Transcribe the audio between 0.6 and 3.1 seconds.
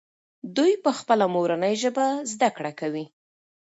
په خپله مورنۍ ژبه زده کړه کوي.